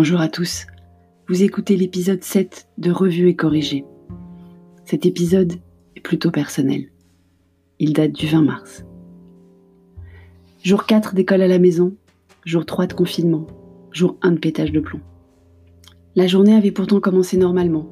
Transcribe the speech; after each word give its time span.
Bonjour 0.00 0.20
à 0.20 0.28
tous. 0.28 0.68
Vous 1.26 1.42
écoutez 1.42 1.76
l'épisode 1.76 2.22
7 2.22 2.68
de 2.78 2.92
Revue 2.92 3.30
et 3.30 3.34
Corrigé. 3.34 3.84
Cet 4.84 5.06
épisode 5.06 5.54
est 5.96 6.00
plutôt 6.00 6.30
personnel. 6.30 6.92
Il 7.80 7.94
date 7.94 8.12
du 8.12 8.28
20 8.28 8.42
mars. 8.42 8.84
Jour 10.62 10.86
4 10.86 11.16
d'école 11.16 11.42
à 11.42 11.48
la 11.48 11.58
maison, 11.58 11.96
jour 12.44 12.64
3 12.64 12.86
de 12.86 12.92
confinement, 12.92 13.48
jour 13.90 14.16
1 14.22 14.30
de 14.30 14.38
pétage 14.38 14.70
de 14.70 14.78
plomb. 14.78 15.00
La 16.14 16.28
journée 16.28 16.54
avait 16.54 16.70
pourtant 16.70 17.00
commencé 17.00 17.36
normalement, 17.36 17.88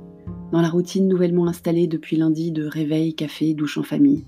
dans 0.52 0.62
la 0.62 0.69
routine 0.69 1.09
nouvellement 1.09 1.48
installée 1.48 1.88
depuis 1.88 2.16
lundi 2.16 2.52
de 2.52 2.66
réveil, 2.66 3.16
café, 3.16 3.52
douche 3.52 3.79
en 3.79 3.83
famille. 3.83 4.25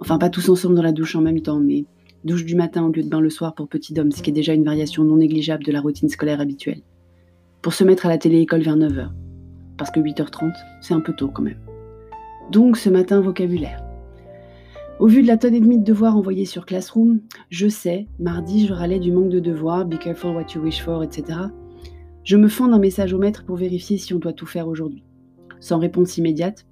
Enfin, 0.00 0.18
pas 0.18 0.30
tous 0.30 0.48
ensemble 0.48 0.74
dans 0.74 0.82
la 0.82 0.90
douche 0.90 1.14
en 1.14 1.22
même 1.22 1.42
temps, 1.42 1.60
mais 1.60 1.84
douche 2.24 2.44
du 2.44 2.56
matin 2.56 2.82
au 2.84 2.90
lieu 2.90 3.04
de 3.04 3.08
bain 3.08 3.20
le 3.20 3.30
soir 3.30 3.54
pour 3.54 3.68
petit 3.68 3.96
homme, 4.00 4.10
ce 4.10 4.20
qui 4.20 4.30
est 4.30 4.32
déjà 4.32 4.52
une 4.52 4.64
variation 4.64 5.04
non 5.04 5.18
négligeable 5.18 5.62
de 5.62 5.70
la 5.70 5.80
routine 5.80 6.08
scolaire 6.08 6.40
habituelle. 6.40 6.82
Pour 7.64 7.72
se 7.72 7.82
mettre 7.82 8.04
à 8.04 8.10
la 8.10 8.18
télé-école 8.18 8.60
vers 8.60 8.76
9h. 8.76 9.08
Parce 9.78 9.90
que 9.90 9.98
8h30, 9.98 10.52
c'est 10.82 10.92
un 10.92 11.00
peu 11.00 11.14
tôt 11.14 11.28
quand 11.28 11.40
même. 11.40 11.60
Donc 12.50 12.76
ce 12.76 12.90
matin, 12.90 13.22
vocabulaire. 13.22 13.82
Au 14.98 15.06
vu 15.06 15.22
de 15.22 15.26
la 15.26 15.38
tonne 15.38 15.54
et 15.54 15.60
demie 15.60 15.78
de 15.78 15.82
devoirs 15.82 16.14
envoyés 16.14 16.44
sur 16.44 16.66
Classroom, 16.66 17.20
je 17.48 17.66
sais, 17.68 18.06
mardi, 18.18 18.66
je 18.66 18.74
râlais 18.74 18.98
du 18.98 19.12
manque 19.12 19.30
de 19.30 19.40
devoirs, 19.40 19.86
be 19.86 19.98
careful 19.98 20.36
what 20.36 20.48
you 20.54 20.60
wish 20.60 20.82
for, 20.82 21.02
etc. 21.02 21.38
Je 22.22 22.36
me 22.36 22.48
fends 22.48 22.68
d'un 22.68 22.78
message 22.78 23.14
au 23.14 23.18
maître 23.18 23.46
pour 23.46 23.56
vérifier 23.56 23.96
si 23.96 24.12
on 24.12 24.18
doit 24.18 24.34
tout 24.34 24.44
faire 24.44 24.68
aujourd'hui. 24.68 25.02
Sans 25.58 25.78
réponse 25.78 26.18
immédiate, 26.18 26.66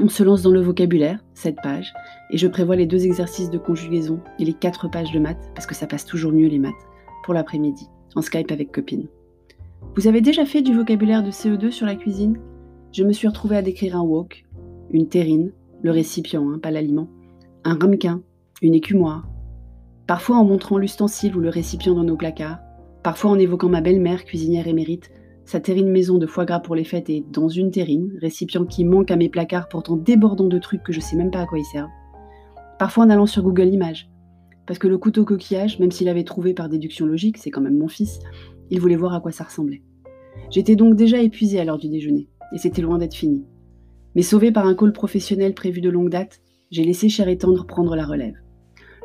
on 0.00 0.08
se 0.08 0.22
lance 0.22 0.40
dans 0.40 0.50
le 0.50 0.62
vocabulaire, 0.62 1.22
cette 1.34 1.60
page, 1.62 1.92
et 2.30 2.38
je 2.38 2.48
prévois 2.48 2.76
les 2.76 2.86
deux 2.86 3.04
exercices 3.04 3.50
de 3.50 3.58
conjugaison 3.58 4.20
et 4.38 4.46
les 4.46 4.54
quatre 4.54 4.88
pages 4.88 5.12
de 5.12 5.18
maths, 5.18 5.52
parce 5.54 5.66
que 5.66 5.74
ça 5.74 5.86
passe 5.86 6.06
toujours 6.06 6.32
mieux 6.32 6.48
les 6.48 6.58
maths, 6.58 6.72
pour 7.22 7.34
l'après-midi, 7.34 7.86
en 8.14 8.22
Skype 8.22 8.50
avec 8.50 8.72
copine. 8.72 9.08
Vous 9.94 10.06
avez 10.06 10.20
déjà 10.20 10.46
fait 10.46 10.62
du 10.62 10.74
vocabulaire 10.74 11.22
de 11.22 11.30
CE2 11.30 11.70
sur 11.70 11.86
la 11.86 11.96
cuisine? 11.96 12.38
Je 12.92 13.04
me 13.04 13.12
suis 13.12 13.28
retrouvée 13.28 13.56
à 13.56 13.62
décrire 13.62 13.96
un 13.96 14.02
wok, 14.02 14.44
une 14.90 15.08
terrine, 15.08 15.52
le 15.82 15.90
récipient, 15.90 16.48
hein, 16.48 16.58
pas 16.58 16.70
l'aliment, 16.70 17.08
un 17.64 17.78
ramequin, 17.78 18.22
une 18.62 18.74
écumoire, 18.74 19.28
parfois 20.06 20.36
en 20.36 20.44
montrant 20.44 20.78
l'ustensile 20.78 21.36
ou 21.36 21.40
le 21.40 21.48
récipient 21.48 21.94
dans 21.94 22.04
nos 22.04 22.16
placards, 22.16 22.58
parfois 23.02 23.30
en 23.30 23.38
évoquant 23.38 23.68
ma 23.68 23.80
belle-mère, 23.80 24.24
cuisinière 24.24 24.66
émérite, 24.66 25.10
sa 25.44 25.60
terrine 25.60 25.90
maison 25.90 26.18
de 26.18 26.26
foie 26.26 26.44
gras 26.44 26.60
pour 26.60 26.74
les 26.74 26.84
fêtes 26.84 27.10
et 27.10 27.24
dans 27.30 27.48
une 27.48 27.70
terrine, 27.70 28.12
récipient 28.20 28.64
qui 28.64 28.84
manque 28.84 29.10
à 29.10 29.16
mes 29.16 29.28
placards 29.28 29.68
pourtant 29.68 29.96
débordant 29.96 30.48
de 30.48 30.58
trucs 30.58 30.82
que 30.82 30.92
je 30.92 31.00
sais 31.00 31.16
même 31.16 31.30
pas 31.30 31.40
à 31.40 31.46
quoi 31.46 31.58
ils 31.58 31.64
servent. 31.64 31.90
Parfois 32.78 33.04
en 33.04 33.10
allant 33.10 33.26
sur 33.26 33.42
Google 33.42 33.68
Images, 33.68 34.08
parce 34.66 34.78
que 34.78 34.88
le 34.88 34.98
couteau 34.98 35.24
coquillage, 35.24 35.78
même 35.80 35.90
s'il 35.90 36.08
avait 36.08 36.24
trouvé 36.24 36.54
par 36.54 36.68
déduction 36.68 37.06
logique, 37.06 37.38
c'est 37.38 37.50
quand 37.50 37.60
même 37.60 37.78
mon 37.78 37.88
fils, 37.88 38.20
il 38.72 38.80
voulait 38.80 38.96
voir 38.96 39.12
à 39.12 39.20
quoi 39.20 39.32
ça 39.32 39.44
ressemblait. 39.44 39.82
J'étais 40.50 40.76
donc 40.76 40.96
déjà 40.96 41.20
épuisée 41.20 41.60
à 41.60 41.64
l'heure 41.64 41.78
du 41.78 41.90
déjeuner, 41.90 42.28
et 42.54 42.58
c'était 42.58 42.80
loin 42.80 42.96
d'être 42.96 43.14
fini. 43.14 43.44
Mais 44.14 44.22
sauvée 44.22 44.50
par 44.50 44.66
un 44.66 44.74
call 44.74 44.94
professionnel 44.94 45.52
prévu 45.52 45.82
de 45.82 45.90
longue 45.90 46.08
date, 46.08 46.40
j'ai 46.70 46.82
laissé 46.82 47.10
Cher 47.10 47.28
et 47.28 47.36
Tendre 47.36 47.66
prendre 47.66 47.94
la 47.94 48.06
relève. 48.06 48.34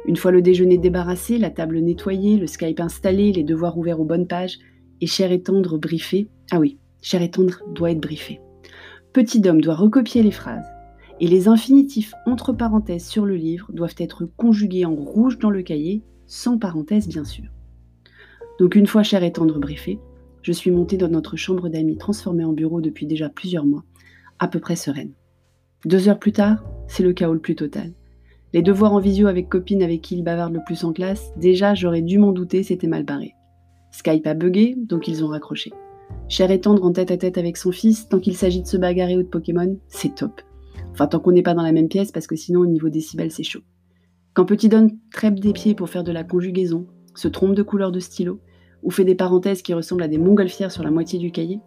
Une 0.05 0.15
fois 0.15 0.31
le 0.31 0.41
déjeuner 0.41 0.77
débarrassé, 0.77 1.37
la 1.37 1.49
table 1.49 1.79
nettoyée, 1.79 2.37
le 2.37 2.47
Skype 2.47 2.79
installé, 2.79 3.33
les 3.33 3.43
devoirs 3.43 3.77
ouverts 3.77 3.99
aux 3.99 4.05
bonnes 4.05 4.25
pages, 4.25 4.57
et 5.01 5.05
Cher 5.05 5.33
et 5.33 5.41
Tendre 5.41 5.77
briefé, 5.77 6.29
ah 6.49 6.59
oui, 6.59 6.79
Cher 7.01 7.21
et 7.21 7.29
Tendre 7.29 7.59
doit 7.75 7.91
être 7.91 7.99
briefé. 7.99 8.39
Petit 9.11 9.45
homme 9.49 9.59
doit 9.59 9.75
recopier 9.75 10.23
les 10.23 10.31
phrases, 10.31 10.65
et 11.19 11.27
les 11.27 11.49
infinitifs 11.49 12.13
entre 12.25 12.53
parenthèses 12.53 13.05
sur 13.05 13.25
le 13.25 13.35
livre 13.35 13.69
doivent 13.73 13.95
être 13.97 14.23
conjugués 14.37 14.85
en 14.85 14.95
rouge 14.95 15.39
dans 15.39 15.49
le 15.49 15.61
cahier, 15.61 16.03
sans 16.25 16.57
parenthèse 16.57 17.09
bien 17.09 17.25
sûr. 17.25 17.43
Donc 18.59 18.75
une 18.75 18.87
fois 18.87 19.03
Cher 19.03 19.23
et 19.23 19.31
Tendre 19.31 19.59
briefé, 19.59 19.99
je 20.41 20.51
suis 20.51 20.71
montée 20.71 20.97
dans 20.97 21.09
notre 21.09 21.35
chambre 21.35 21.69
d'amis 21.69 21.97
transformée 21.97 22.43
en 22.43 22.53
bureau 22.53 22.81
depuis 22.81 23.05
déjà 23.05 23.29
plusieurs 23.29 23.65
mois, 23.65 23.83
à 24.39 24.47
peu 24.47 24.59
près 24.59 24.75
sereine. 24.75 25.11
Deux 25.85 26.09
heures 26.09 26.19
plus 26.19 26.31
tard, 26.31 26.63
c'est 26.87 27.03
le 27.03 27.13
chaos 27.13 27.33
le 27.33 27.39
plus 27.39 27.55
total. 27.55 27.93
Les 28.53 28.61
devoirs 28.61 28.93
en 28.93 28.99
visio 28.99 29.27
avec 29.27 29.49
copine 29.49 29.83
avec 29.83 30.01
qui 30.01 30.15
il 30.15 30.23
bavarde 30.23 30.53
le 30.53 30.63
plus 30.65 30.83
en 30.83 30.93
classe, 30.93 31.31
déjà 31.37 31.75
j'aurais 31.75 32.01
dû 32.01 32.17
m'en 32.17 32.31
douter, 32.31 32.63
c'était 32.63 32.87
mal 32.87 33.03
barré. 33.03 33.35
Skype 33.91 34.25
a 34.25 34.33
bugué, 34.33 34.75
donc 34.77 35.07
ils 35.07 35.23
ont 35.23 35.27
raccroché. 35.27 35.71
Cher 36.29 36.49
et 36.49 36.61
tendre 36.61 36.83
en 36.83 36.91
tête 36.91 37.11
à 37.11 37.17
tête 37.17 37.37
avec 37.37 37.57
son 37.57 37.71
fils, 37.71 38.09
tant 38.09 38.19
qu'il 38.19 38.35
s'agit 38.35 38.61
de 38.61 38.67
se 38.67 38.77
bagarrer 38.77 39.17
ou 39.17 39.23
de 39.23 39.27
Pokémon, 39.27 39.77
c'est 39.87 40.15
top. 40.15 40.41
Enfin, 40.93 41.07
tant 41.07 41.19
qu'on 41.19 41.31
n'est 41.31 41.43
pas 41.43 41.53
dans 41.53 41.61
la 41.61 41.71
même 41.71 41.89
pièce, 41.89 42.11
parce 42.11 42.25
que 42.25 42.35
sinon, 42.35 42.61
au 42.61 42.65
niveau 42.65 42.89
décibel, 42.89 43.31
c'est 43.31 43.43
chaud. 43.43 43.61
Quand 44.33 44.45
Petit 44.45 44.69
Don 44.69 44.89
trêpe 45.11 45.39
des 45.39 45.53
pieds 45.53 45.75
pour 45.75 45.89
faire 45.89 46.03
de 46.03 46.11
la 46.11 46.23
conjugaison, 46.23 46.87
se 47.15 47.27
trompe 47.27 47.55
de 47.55 47.63
couleur 47.63 47.91
de 47.91 47.99
stylo, 47.99 48.39
ou 48.87 48.89
fait 48.89 49.03
des 49.03 49.15
parenthèses 49.15 49.61
qui 49.61 49.73
ressemblent 49.73 50.03
à 50.03 50.07
des 50.07 50.17
montgolfières 50.17 50.71
sur 50.71 50.81
la 50.81 50.91
moitié 50.91 51.19
du 51.19 51.29
cahier 51.29 51.59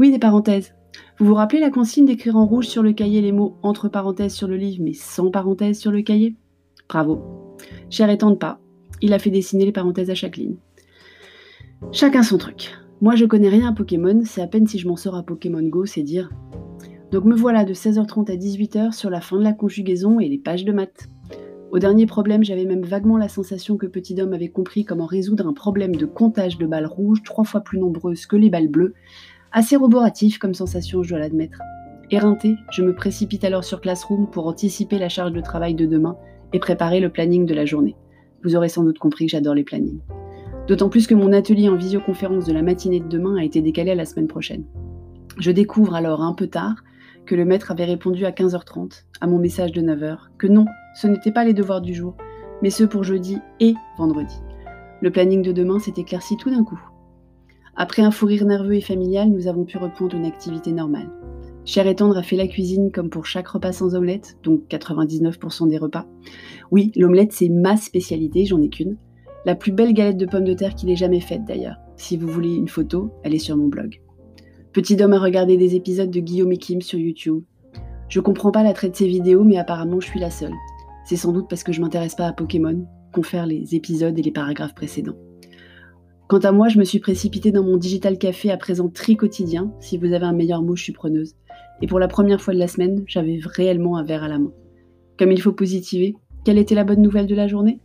Oui, 0.00 0.10
des 0.10 0.18
parenthèses. 0.18 0.74
Vous 1.18 1.26
vous 1.26 1.34
rappelez 1.34 1.60
la 1.60 1.70
consigne 1.70 2.04
d'écrire 2.04 2.36
en 2.36 2.46
rouge 2.46 2.66
sur 2.66 2.82
le 2.82 2.92
cahier 2.92 3.20
les 3.20 3.30
mots 3.30 3.56
entre 3.62 3.88
parenthèses 3.88 4.34
sur 4.34 4.48
le 4.48 4.56
livre, 4.56 4.82
mais 4.82 4.92
sans 4.92 5.30
parenthèses 5.30 5.78
sur 5.78 5.92
le 5.92 6.02
cahier? 6.02 6.34
Bravo. 6.88 7.22
Cher 7.90 8.18
tente 8.18 8.40
pas. 8.40 8.58
Il 9.00 9.12
a 9.12 9.20
fait 9.20 9.30
dessiner 9.30 9.64
les 9.64 9.70
parenthèses 9.70 10.10
à 10.10 10.16
chaque 10.16 10.36
ligne. 10.36 10.56
Chacun 11.92 12.24
son 12.24 12.38
truc. 12.38 12.72
Moi, 13.00 13.14
je 13.14 13.24
connais 13.24 13.48
rien 13.48 13.68
à 13.68 13.72
Pokémon, 13.72 14.22
c'est 14.24 14.42
à 14.42 14.48
peine 14.48 14.66
si 14.66 14.80
je 14.80 14.88
m'en 14.88 14.96
sors 14.96 15.14
à 15.14 15.22
Pokémon 15.22 15.62
Go, 15.62 15.86
c'est 15.86 16.02
dire. 16.02 16.32
Donc 17.12 17.24
me 17.24 17.36
voilà 17.36 17.64
de 17.64 17.72
16h30 17.72 18.32
à 18.32 18.36
18h 18.36 18.90
sur 18.90 19.10
la 19.10 19.20
fin 19.20 19.38
de 19.38 19.44
la 19.44 19.52
conjugaison 19.52 20.18
et 20.18 20.28
les 20.28 20.38
pages 20.38 20.64
de 20.64 20.72
maths. 20.72 21.08
Au 21.72 21.78
dernier 21.78 22.04
problème, 22.04 22.44
j'avais 22.44 22.66
même 22.66 22.84
vaguement 22.84 23.16
la 23.16 23.30
sensation 23.30 23.78
que 23.78 23.86
Petit 23.86 24.20
Homme 24.20 24.34
avait 24.34 24.50
compris 24.50 24.84
comment 24.84 25.06
résoudre 25.06 25.46
un 25.46 25.54
problème 25.54 25.96
de 25.96 26.04
comptage 26.04 26.58
de 26.58 26.66
balles 26.66 26.86
rouges 26.86 27.22
trois 27.22 27.44
fois 27.44 27.62
plus 27.62 27.78
nombreuses 27.78 28.26
que 28.26 28.36
les 28.36 28.50
balles 28.50 28.68
bleues. 28.68 28.92
Assez 29.52 29.76
roboratif 29.76 30.36
comme 30.36 30.52
sensation, 30.52 31.02
je 31.02 31.08
dois 31.08 31.18
l'admettre. 31.18 31.62
Éreinté, 32.10 32.56
je 32.72 32.82
me 32.82 32.94
précipite 32.94 33.42
alors 33.42 33.64
sur 33.64 33.80
Classroom 33.80 34.28
pour 34.30 34.48
anticiper 34.48 34.98
la 34.98 35.08
charge 35.08 35.32
de 35.32 35.40
travail 35.40 35.74
de 35.74 35.86
demain 35.86 36.18
et 36.52 36.58
préparer 36.58 37.00
le 37.00 37.08
planning 37.08 37.46
de 37.46 37.54
la 37.54 37.64
journée. 37.64 37.96
Vous 38.44 38.54
aurez 38.54 38.68
sans 38.68 38.84
doute 38.84 38.98
compris 38.98 39.24
que 39.24 39.32
j'adore 39.32 39.54
les 39.54 39.64
plannings. 39.64 40.02
D'autant 40.68 40.90
plus 40.90 41.06
que 41.06 41.14
mon 41.14 41.32
atelier 41.32 41.70
en 41.70 41.76
visioconférence 41.76 42.44
de 42.44 42.52
la 42.52 42.60
matinée 42.60 43.00
de 43.00 43.08
demain 43.08 43.36
a 43.38 43.44
été 43.44 43.62
décalé 43.62 43.92
à 43.92 43.94
la 43.94 44.04
semaine 44.04 44.28
prochaine. 44.28 44.64
Je 45.38 45.50
découvre 45.50 45.94
alors 45.94 46.20
un 46.20 46.34
peu 46.34 46.48
tard 46.48 46.84
que 47.24 47.34
le 47.34 47.46
maître 47.46 47.70
avait 47.70 47.86
répondu 47.86 48.26
à 48.26 48.30
15h30 48.30 49.04
à 49.22 49.26
mon 49.26 49.38
message 49.38 49.72
de 49.72 49.80
9h 49.80 50.18
que 50.36 50.48
non, 50.48 50.66
ce 50.94 51.06
n'étaient 51.06 51.32
pas 51.32 51.44
les 51.44 51.54
devoirs 51.54 51.80
du 51.80 51.94
jour, 51.94 52.16
mais 52.62 52.70
ceux 52.70 52.88
pour 52.88 53.04
jeudi 53.04 53.38
et 53.60 53.74
vendredi. 53.98 54.36
Le 55.00 55.10
planning 55.10 55.42
de 55.42 55.52
demain 55.52 55.78
s'est 55.78 55.94
éclairci 55.96 56.36
tout 56.36 56.50
d'un 56.50 56.64
coup. 56.64 56.80
Après 57.74 58.02
un 58.02 58.10
fou 58.10 58.26
rire 58.26 58.44
nerveux 58.44 58.74
et 58.74 58.80
familial, 58.80 59.30
nous 59.30 59.48
avons 59.48 59.64
pu 59.64 59.78
reprendre 59.78 60.14
une 60.14 60.26
activité 60.26 60.72
normale. 60.72 61.10
Cher 61.64 61.86
et 61.86 61.94
tendre 61.94 62.18
a 62.18 62.22
fait 62.22 62.36
la 62.36 62.48
cuisine 62.48 62.90
comme 62.90 63.08
pour 63.08 63.24
chaque 63.24 63.48
repas 63.48 63.72
sans 63.72 63.94
omelette, 63.94 64.36
donc 64.42 64.62
99% 64.68 65.68
des 65.68 65.78
repas. 65.78 66.06
Oui, 66.70 66.92
l'omelette 66.96 67.32
c'est 67.32 67.48
ma 67.48 67.76
spécialité, 67.76 68.44
j'en 68.44 68.60
ai 68.60 68.68
qu'une. 68.68 68.96
La 69.44 69.54
plus 69.54 69.72
belle 69.72 69.94
galette 69.94 70.16
de 70.16 70.26
pommes 70.26 70.44
de 70.44 70.54
terre 70.54 70.74
qu'il 70.74 70.90
ait 70.90 70.96
jamais 70.96 71.20
faite 71.20 71.44
d'ailleurs. 71.44 71.76
Si 71.96 72.16
vous 72.16 72.28
voulez 72.28 72.54
une 72.54 72.68
photo, 72.68 73.10
elle 73.22 73.34
est 73.34 73.38
sur 73.38 73.56
mon 73.56 73.68
blog. 73.68 74.00
Petit 74.72 75.02
homme 75.02 75.12
a 75.12 75.18
regardé 75.18 75.56
des 75.56 75.74
épisodes 75.74 76.10
de 76.10 76.20
Guillaume 76.20 76.52
et 76.52 76.58
Kim 76.58 76.80
sur 76.80 76.98
YouTube. 76.98 77.42
Je 78.08 78.20
comprends 78.20 78.52
pas 78.52 78.62
l'attrait 78.62 78.90
de 78.90 78.96
ces 78.96 79.06
vidéos, 79.06 79.44
mais 79.44 79.56
apparemment 79.56 80.00
je 80.00 80.06
suis 80.06 80.20
la 80.20 80.30
seule. 80.30 80.54
C'est 81.04 81.16
sans 81.16 81.32
doute 81.32 81.48
parce 81.48 81.62
que 81.62 81.72
je 81.72 81.80
m'intéresse 81.80 82.14
pas 82.14 82.26
à 82.26 82.32
Pokémon 82.32 82.86
qu'on 83.12 83.22
fait 83.22 83.44
les 83.46 83.74
épisodes 83.74 84.18
et 84.18 84.22
les 84.22 84.30
paragraphes 84.30 84.74
précédents. 84.74 85.16
Quant 86.28 86.38
à 86.38 86.52
moi, 86.52 86.68
je 86.68 86.78
me 86.78 86.84
suis 86.84 87.00
précipitée 87.00 87.52
dans 87.52 87.64
mon 87.64 87.76
digital 87.76 88.16
café 88.16 88.50
à 88.50 88.56
présent 88.56 88.88
tri 88.88 89.16
quotidien. 89.16 89.72
Si 89.80 89.98
vous 89.98 90.12
avez 90.12 90.24
un 90.24 90.32
meilleur 90.32 90.62
mot, 90.62 90.76
je 90.76 90.84
suis 90.84 90.92
preneuse. 90.92 91.34
Et 91.82 91.86
pour 91.86 91.98
la 91.98 92.08
première 92.08 92.40
fois 92.40 92.54
de 92.54 92.58
la 92.58 92.68
semaine, 92.68 93.02
j'avais 93.06 93.38
réellement 93.44 93.96
un 93.96 94.04
verre 94.04 94.22
à 94.22 94.28
la 94.28 94.38
main. 94.38 94.52
Comme 95.18 95.32
il 95.32 95.42
faut 95.42 95.52
positiver, 95.52 96.14
quelle 96.44 96.58
était 96.58 96.74
la 96.74 96.84
bonne 96.84 97.02
nouvelle 97.02 97.26
de 97.26 97.34
la 97.34 97.48
journée? 97.48 97.80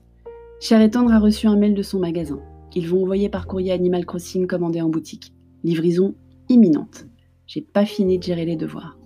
Cher 0.59 0.81
et 0.81 0.89
Tendre 0.89 1.12
a 1.12 1.19
reçu 1.19 1.47
un 1.47 1.57
mail 1.57 1.74
de 1.74 1.83
son 1.83 2.00
magasin. 2.00 2.39
Ils 2.74 2.88
vont 2.88 3.01
envoyer 3.01 3.27
par 3.27 3.47
courrier 3.47 3.71
Animal 3.71 4.06
Crossing 4.06 4.47
commandé 4.47 4.81
en 4.81 4.89
boutique. 4.89 5.33
Livraison 5.63 6.15
imminente. 6.47 7.06
J'ai 7.47 7.62
pas 7.62 7.86
fini 7.86 8.18
de 8.18 8.24
gérer 8.24 8.45
les 8.45 8.56
devoirs. 8.56 8.97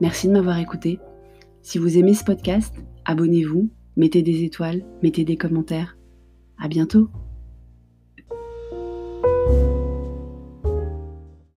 Merci 0.00 0.28
de 0.28 0.32
m'avoir 0.32 0.58
écouté. 0.58 0.98
Si 1.68 1.76
vous 1.76 1.98
aimez 1.98 2.14
ce 2.14 2.24
podcast, 2.24 2.74
abonnez-vous, 3.04 3.68
mettez 3.98 4.22
des 4.22 4.42
étoiles, 4.42 4.86
mettez 5.02 5.26
des 5.26 5.36
commentaires. 5.36 5.98
À 6.56 6.66
bientôt! 6.66 7.10